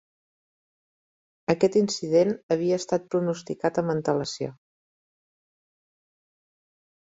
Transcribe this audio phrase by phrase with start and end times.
[1.53, 4.51] Aquest incident havia estat pronosticat amb antelació.